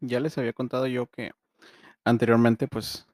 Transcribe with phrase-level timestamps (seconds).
[0.00, 1.32] Ya les había contado yo que
[2.04, 3.06] anteriormente, pues,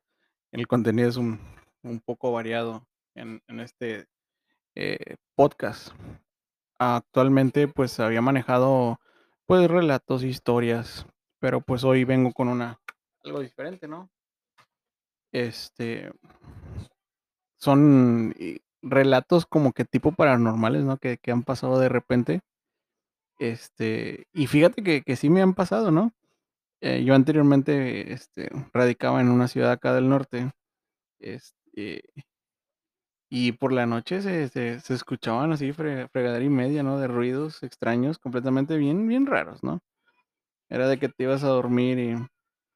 [0.52, 1.40] el contenido es un
[1.83, 4.06] un poco variado en en este,
[4.76, 5.91] eh, podcast.
[6.78, 9.00] Actualmente, pues, había manejado,
[9.46, 11.06] pues, relatos, historias,
[11.41, 12.80] pero, pues, hoy vengo con una
[13.24, 14.11] algo diferente, ¿no?
[15.32, 16.11] Este
[17.61, 20.96] son, y relatos como que tipo paranormales, ¿no?
[20.96, 22.40] Que que han pasado de repente.
[23.38, 26.12] Este, y fíjate que que sí me han pasado, ¿no?
[26.83, 30.51] Eh, yo anteriormente, este, radicaba en una ciudad acá del norte,
[31.20, 32.05] este
[33.33, 36.98] y por la noche se se escuchaban así fre fregadera y media, ¿no?
[36.98, 39.80] De ruidos extraños, completamente bien bien raros, ¿no?
[40.70, 42.16] Era de que te ibas a dormir y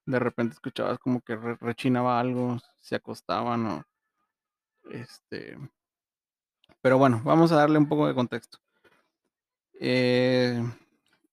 [0.07, 3.85] de repente escuchabas como que re rechinaba algo, se acostaban o
[4.91, 5.59] este
[6.83, 8.59] pero bueno, vamos a darle un poco de contexto.
[9.81, 10.63] Eh,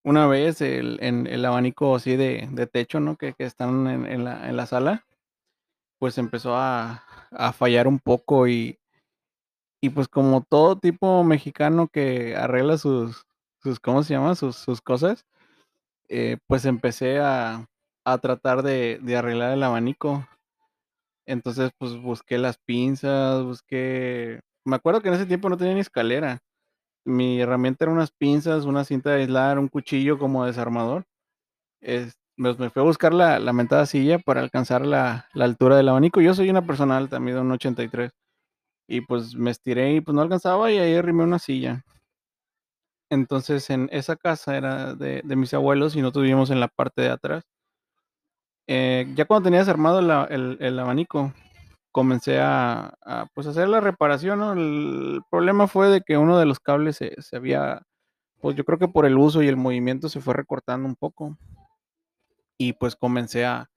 [0.03, 3.17] una vez el en el abanico así de de techo, ¿no?
[3.17, 5.05] Que que están en en la en la sala,
[5.99, 8.79] pues empezó a a fallar un poco y
[9.81, 13.25] y pues como todo tipo mexicano que arregla sus
[13.63, 14.35] sus, ¿cómo se llama?
[14.35, 15.25] Sus sus cosas,
[16.09, 17.67] eh, pues empecé a
[18.05, 20.27] a tratar de de arreglar el abanico.
[21.27, 25.79] Entonces, pues busqué las pinzas, busqué me acuerdo que en ese tiempo no tenía ni
[25.81, 26.39] escalera.
[27.05, 31.05] Mi herramienta era unas pinzas, una cinta de aislar, un cuchillo como desarmador.
[31.81, 35.77] Es pues me fui a buscar la la mentada silla para alcanzar la la altura
[35.77, 36.21] del abanico.
[36.21, 38.11] Yo soy una persona alta, mido 1.83
[38.87, 41.83] y pues me estiré y pues no alcanzaba y ahí arrimé una silla.
[43.11, 47.01] Entonces, en esa casa era de de mis abuelos y nosotros vivíamos en la parte
[47.03, 47.43] de atrás.
[48.67, 51.33] Eh, ya cuando tenía desarmado el a el el abanico,
[51.91, 54.53] comencé a a, pues, hacer la reparación, ¿no?
[54.53, 57.83] El problema fue de que uno de los cables se se había,
[58.41, 61.37] pues, yo creo que por el uso y el movimiento se fue recortando un poco.
[62.59, 63.69] Y pues comencé a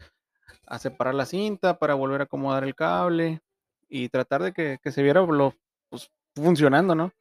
[0.67, 3.43] a separar la cinta para volver a acomodar el cable
[3.89, 5.55] y tratar de que que se viera lo
[5.91, 7.13] pues, funcionando, ¿no?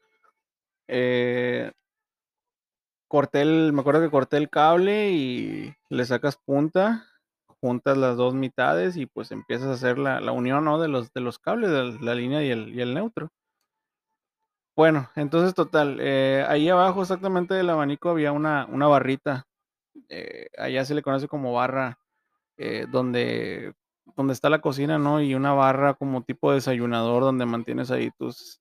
[0.90, 1.72] Eh
[3.12, 7.06] corté el me acuerdo que corté el cable y le sacas punta,
[7.64, 10.82] juntas las 2 mitades y, pues, empiezas a hacer la la unión, ¿no?
[10.82, 13.30] De los de los cables, de la línea y el y el neutro.
[14.78, 19.46] Bueno, entonces, total, eh, ahí abajo exactamente del abanico había una una barrita,
[20.10, 22.00] eh, allá se le conoce como barra,
[22.58, 23.74] eh, donde
[24.18, 25.22] donde está la cocina, ¿no?
[25.22, 28.60] Y una barra como tipo desayunador donde mantienes ahí tus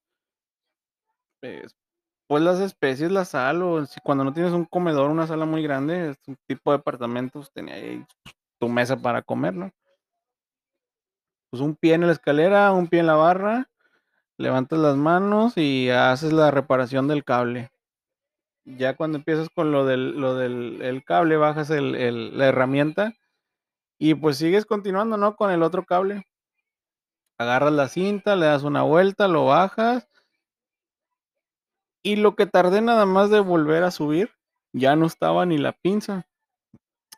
[2.26, 5.62] pues las especies, la sal o si cuando no tienes un comedor, una sala muy
[5.62, 8.04] grande, es un tipo de departamentos, tenía ahí
[8.62, 9.72] tu mesa para comer, ¿no?
[11.50, 13.68] Pues, un pie en la escalera, un pie en la barra,
[14.38, 17.70] levantas las manos y haces la reparación del cable.
[18.64, 23.14] Ya cuando empiezas con lo del lo del el cable, bajas la herramienta
[23.98, 25.36] y, pues, sigues continuando, ¿no?
[25.36, 26.26] Con el otro cable.
[27.38, 30.08] Agarras la cinta, le das una vuelta, lo bajas
[32.04, 34.30] y lo que tardé nada más de volver a subir,
[34.72, 36.26] ya no estaba ni la pinza.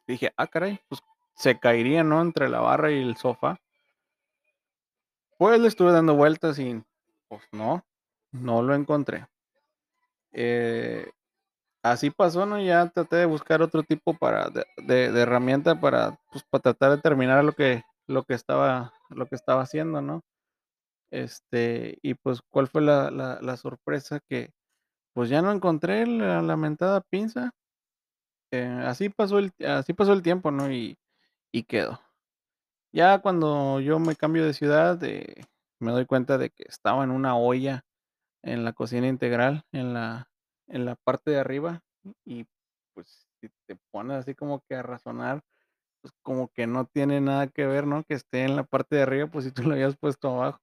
[0.06, 1.02] Dije: "Ah, caray, pues,
[1.36, 2.22] se caería, ¿no?
[2.22, 3.58] Entre la barra y el sofá".
[5.38, 6.82] Pues, le estuve dando vueltas y,
[7.28, 7.84] pues, no,
[8.32, 9.26] no lo encontré.
[10.32, 11.10] Eh,
[11.82, 12.60] así pasó, ¿no?
[12.60, 17.44] Ya traté de buscar otro tipo para de herramienta para, pues, para tratar de terminar
[17.44, 20.22] lo que lo que estaba lo que estaba haciendo, ¿no?
[21.10, 23.10] Este, y pues, ¿cuál fue la
[23.42, 24.20] la sorpresa?
[24.28, 24.52] Que,
[25.14, 27.52] pues, ya no encontré la la mentada pinza.
[28.52, 30.70] Eh, así pasó el así pasó el tiempo, ¿no?
[30.72, 30.96] Y
[31.54, 32.00] y quedó.
[32.92, 35.46] Ya cuando yo me cambio de ciudad, eh,
[35.80, 37.84] me doy cuenta de que estaba en una olla
[38.42, 40.30] en la cocina integral, en la
[40.68, 41.82] en la parte de arriba
[42.24, 42.46] y,
[42.94, 45.42] pues, si te pones así como que a razonar,
[46.02, 48.04] pues, como que no tiene nada que ver, ¿no?
[48.04, 50.60] Que esté en la parte de arriba, pues, si tú lo habías puesto abajo.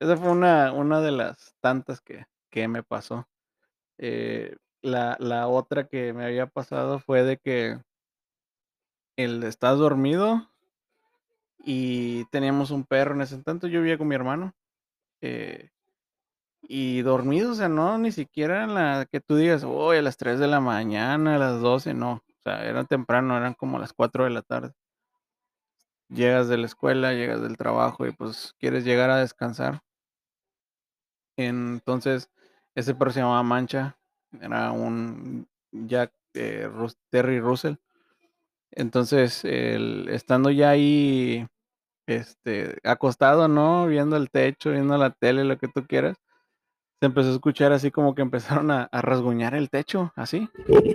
[0.00, 3.28] Esa fue una una de las tantas que que me pasó.
[3.98, 7.80] Eh, la la otra que me había pasado fue de que
[9.18, 10.48] el estás dormido
[11.64, 14.54] y teníamos un perro, en ese entonces yo vivía con mi hermano,
[15.22, 15.70] eh,
[16.62, 20.16] y dormido, o sea, no, ni siquiera en la que tú digas: "Uy, a las
[20.18, 23.92] 3 de la mañana, a las 12", no, o sea, era temprano, eran como las
[23.94, 24.74] 4 de la tarde.
[26.10, 29.82] Llegas de la escuela, llegas del trabajo y, pues, quieres llegar a descansar.
[31.36, 32.30] Entonces,
[32.74, 33.96] ese perro se llamaba Mancha,
[34.40, 36.68] era un Jack, eh,
[37.10, 37.74] Terry Russell.
[38.72, 41.46] Entonces, estando ya ahí,
[42.08, 43.86] este, acostado, ¿no?
[43.86, 46.18] Viendo el techo, viendo la tele, lo que tú quieras,
[47.00, 50.48] se empezó a escuchar así como que empezaron a rasguñar el techo, así,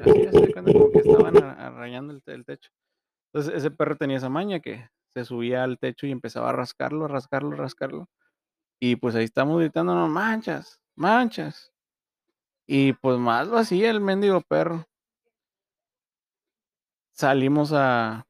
[0.03, 2.71] así, cuenta como que estaban a arañando el techo.
[3.33, 7.07] Entonces, ese perro tenía esa maña que se subía al techo y empezaba a rascarlo,
[7.07, 8.07] rascarlo, rascarlo.
[8.81, 11.71] Y, pues, ahí estamos gritando: "No manchas, manchas".
[12.67, 14.85] Y, pues, más lo el mendigo perro.
[17.15, 18.25] Salimos a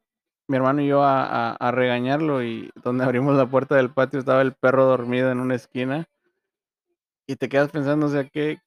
[0.50, 4.42] mi hermano y yo a a regañarlo, y donde abrimos la puerta del patio estaba
[4.42, 6.06] el perro dormido en una esquina.
[7.28, 8.60] Y te quedas pensando, o sea, ¿qué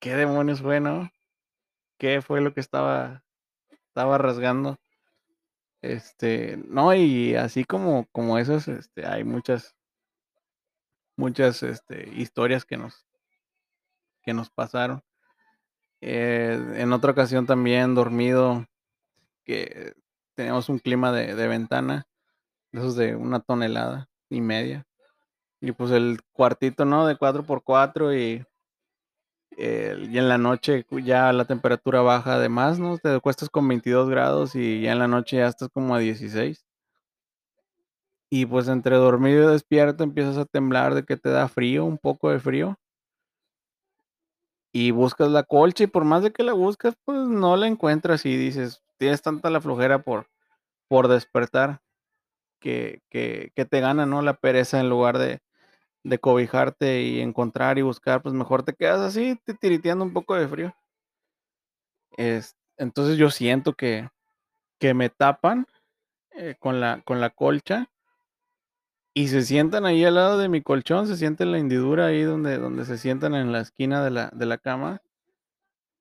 [0.00, 1.10] qué demonios fue, no?
[1.98, 3.24] ¿Qué fue lo que estaba
[3.70, 4.78] estaba rasgando?
[5.82, 9.74] Este, no, y así como como esas, este, hay muchas
[11.18, 13.04] muchas, este, historias que nos
[14.24, 15.02] que nos pasaron.
[16.02, 18.66] Eh, en otra ocasión también dormido,
[19.44, 19.94] que
[20.36, 22.06] teníamos un clima de de ventana,
[22.72, 24.86] de esos de una tonelada y media.
[25.62, 28.44] Y, pues, el cuartito, ¿no?, de 4 por 4 y
[29.56, 32.98] y en la noche ya la temperatura baja de más, ¿no?
[32.98, 36.62] Te acuestas con 22 grados y ya en la noche ya estás como a 16.
[38.32, 41.98] Y, pues, entre dormido y despierto empiezas a temblar de que te da frío, un
[41.98, 42.76] poco de frío.
[44.74, 48.24] Y buscas la colcha, y por más de que la buscas, pues, no la encuentras,
[48.24, 50.28] y dices, tienes tanta la flojera por
[50.88, 51.82] por despertar,
[52.60, 55.40] que que que te gana, ¿no?, la pereza en lugar de
[56.04, 60.48] de cobijarte y encontrar y buscar, pues, mejor te quedas así titiriteando un poco de
[60.48, 60.74] frío.
[62.16, 64.08] Es entonces, yo siento que
[64.80, 65.66] que me tapan,
[66.32, 67.90] eh, con la con la colcha
[69.14, 72.58] y se sientan ahí al lado de mi colchón, se siente la hendidura ahí donde
[72.58, 75.00] donde se sientan en la esquina de la de la cama.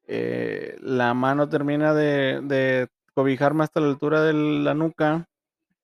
[0.07, 5.27] Eh, la mano termina de de cobijarme hasta la altura de la nuca,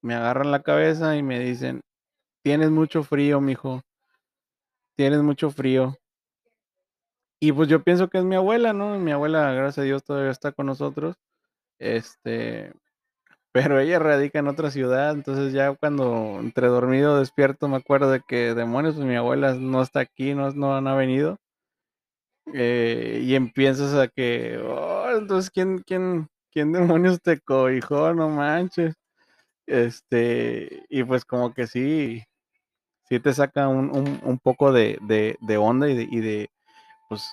[0.02, 1.82] me agarran la cabeza y me dicen:
[2.44, 3.84] "Tienes mucho frío, mijo".
[4.98, 5.98] "Tienes mucho frío".
[7.42, 8.98] Y, pues, yo pienso que es mi abuela, ¿no?
[8.98, 11.16] Mi abuela, gracias a Dios, todavía está con nosotros,
[11.80, 12.74] este,
[13.56, 18.22] pero ella radica en otra ciudad, entonces, ya cuando entre dormido despierto me acuerdo de
[18.28, 21.38] que: "Demonios, pues, mi abuela no está aquí, no no no ha venido".
[22.54, 28.14] Eh, y empiezas a que: "Oh, entonces, ¿quién quién quién demonios te cobijó?
[28.14, 28.94] No manches".
[29.68, 32.24] Este, y pues, como que sí
[33.10, 36.50] sí te saca un un un poco de de de onda y de y de,
[37.10, 37.32] pues,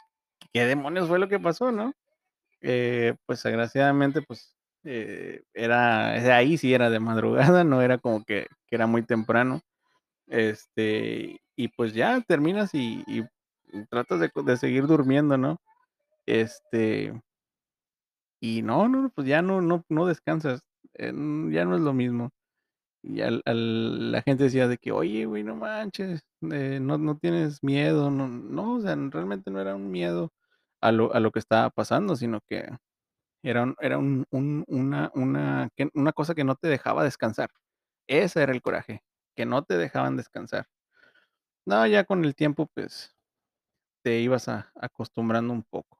[0.52, 1.94] ¿qué demonios fue lo que pasó, no?
[2.62, 4.54] Eh, pues, desgraciadamente, pues,
[4.84, 9.60] eh, era ahí sí era de madrugada, no era como que que era muy temprano.
[10.28, 13.24] Este, y pues, ya terminas y y
[13.90, 15.58] tratas de de seguir durmiendo, ¿no?
[16.26, 17.12] Este
[18.40, 20.62] y no no, pues, ya no no no descansas,
[20.94, 21.12] eh,
[21.50, 22.30] ya no es lo mismo.
[23.04, 27.18] Y al al la gente decía de que: "Oye, güey, no manches, eh, no no
[27.18, 30.32] tienes miedo", no no, o sea, realmente no era un miedo
[30.82, 32.68] a lo a lo que estaba pasando, sino que
[33.42, 37.50] era un era un un una una una cosa que no te dejaba descansar.
[38.08, 39.04] Ese era el coraje,
[39.36, 40.66] que no te dejaban descansar.
[41.66, 43.14] No, ya con el tiempo, pues,
[44.04, 45.98] te ibas a acostumbrando un poco.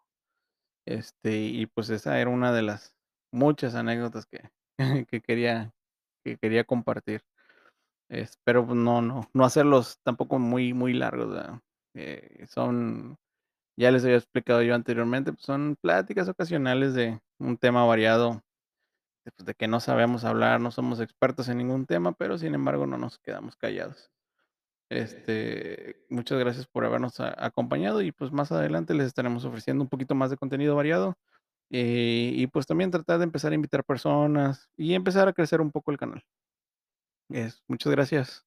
[0.87, 2.95] Este, y pues, esa era una de las
[3.33, 4.51] muchas anécdotas que
[5.09, 5.75] que quería
[6.25, 7.25] que quería compartir.
[8.11, 11.61] Espero, pues, no no no hacerlos tampoco muy muy largos.
[11.95, 13.19] Eh, son
[13.77, 18.43] ya les había explicado yo anteriormente, pues, son pláticas ocasionales de un tema variado,
[19.25, 22.87] pues, de que no sabemos hablar, no somos expertos en ningún tema, pero sin embargo,
[22.87, 24.11] no nos quedamos callados.
[24.91, 30.15] Este, muchas gracias por habernos acompañado y, pues, más adelante les estaremos ofreciendo un poquito
[30.15, 31.17] más de contenido variado,
[31.71, 35.73] eh, y, pues, también tratar de empezar a invitar personas y empezar a crecer un
[35.73, 36.23] poco el canal.
[37.31, 38.45] Es muchas gracias.